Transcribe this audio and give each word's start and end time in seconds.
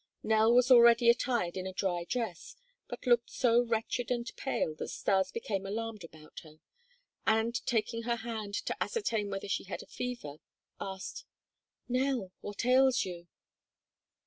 Nell 0.23 0.51
was 0.51 0.71
already 0.71 1.11
attired 1.11 1.55
in 1.55 1.67
a 1.67 1.73
dry 1.73 2.05
dress 2.05 2.55
but 2.87 3.05
looked 3.05 3.29
so 3.29 3.61
wretched 3.61 4.09
and 4.09 4.25
pale 4.35 4.73
that 4.79 4.87
Stas 4.87 5.31
became 5.31 5.63
alarmed 5.63 6.03
about 6.03 6.39
her, 6.39 6.59
and, 7.27 7.63
taking 7.67 8.01
her 8.01 8.15
hand 8.15 8.55
to 8.65 8.83
ascertain 8.83 9.29
whether 9.29 9.47
she 9.47 9.65
had 9.65 9.83
a 9.83 9.85
fever, 9.85 10.37
asked: 10.79 11.25
"Nell, 11.87 12.31
what 12.41 12.65
ails 12.65 13.05
you?" 13.05 13.27